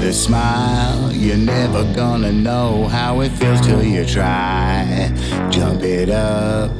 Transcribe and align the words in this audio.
With 0.00 0.08
a 0.08 0.12
smile. 0.14 1.12
You're 1.12 1.36
never 1.36 1.84
gonna 1.92 2.32
know 2.32 2.88
how 2.88 3.20
it 3.20 3.28
feels 3.32 3.60
till 3.60 3.84
you 3.84 4.06
try. 4.06 5.12
Jump 5.50 5.82
it 5.82 6.08
up, 6.08 6.70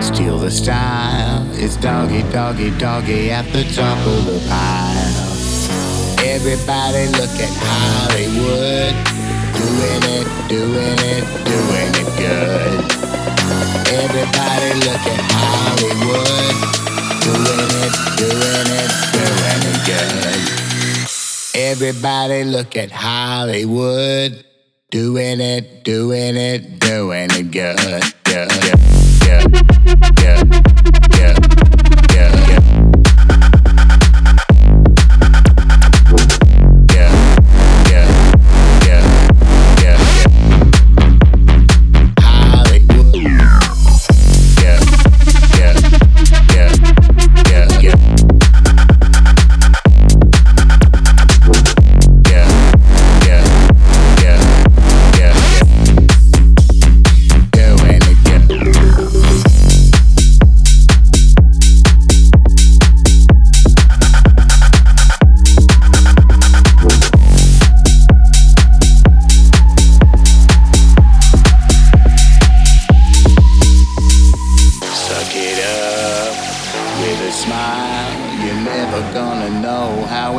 steal 0.00 0.38
the 0.38 0.52
style. 0.52 1.44
It's 1.54 1.74
doggy, 1.74 2.22
doggy, 2.30 2.70
doggy 2.78 3.32
at 3.32 3.46
the 3.46 3.64
top 3.74 3.98
of 4.06 4.24
the 4.24 4.38
pile. 4.48 5.16
Everybody 6.24 7.08
look 7.18 7.34
at 7.42 7.54
Hollywood. 7.66 8.94
Doing 9.58 10.02
it, 10.16 10.26
doing 10.48 10.98
it, 11.10 11.24
doing 11.50 11.92
it 12.00 12.08
good. 12.22 12.78
Everybody 13.98 14.70
look 14.86 15.06
at 15.18 15.29
Everybody 21.70 22.42
look 22.42 22.76
at 22.76 22.90
Hollywood. 22.90 24.44
Doing 24.90 25.40
it, 25.40 25.84
doing 25.84 26.34
it, 26.34 26.80
doing 26.80 27.28
it 27.30 27.52
good. 27.52 28.02
good, 28.24 28.89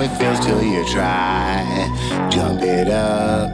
it 0.01 0.09
feels 0.17 0.39
till 0.45 0.61
you 0.63 0.83
try. 0.87 1.63
Jump 2.29 2.61
it 2.61 2.87
up, 2.89 3.49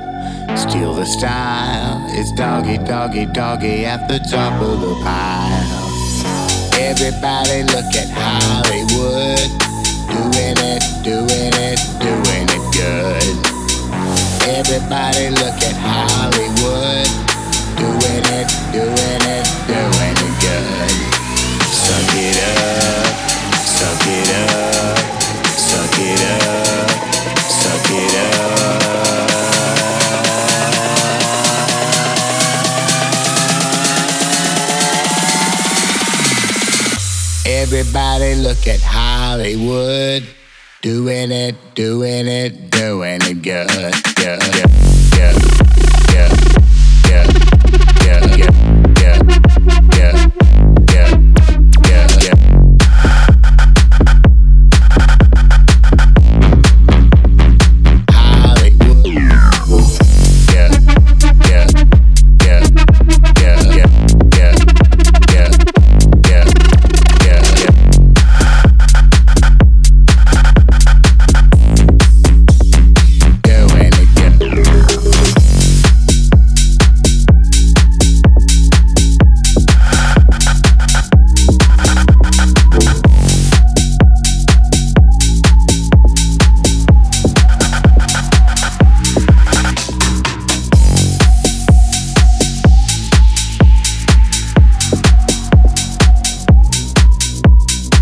steal 0.57 0.93
the 0.93 1.05
style. 1.05 2.05
It's 2.09 2.31
doggy, 2.31 2.77
doggy, 2.77 3.25
doggy 3.25 3.85
at 3.85 4.07
the 4.07 4.19
top 4.19 4.61
of 4.61 4.79
the 4.81 4.95
pile. 5.03 5.87
Everybody 6.79 7.63
look 7.63 7.91
at 7.95 8.09
Hollywood. 8.11 9.49
Doing 10.07 10.57
it, 10.73 10.83
doing 11.03 11.53
it, 11.67 11.79
doing 11.99 12.47
it 12.55 12.63
good. 12.73 13.27
Everybody 14.47 15.29
look 15.29 15.46
Everybody 37.69 38.35
look 38.35 38.65
at 38.65 38.79
Hollywood. 38.79 40.23
Doing 40.81 41.33
it, 41.33 41.75
doing 41.75 42.25
it, 42.25 42.71
doing 42.71 43.19
it 43.23 43.41
good. 43.41 43.67
good, 44.15 44.39
good, 45.11 45.35
good. 46.07 46.46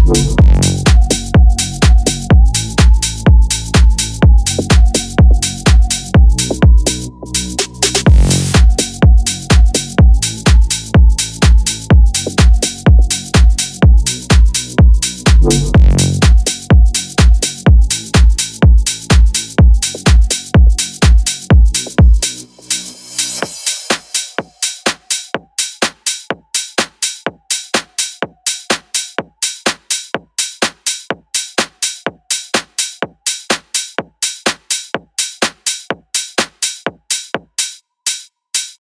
Thank 0.05 0.45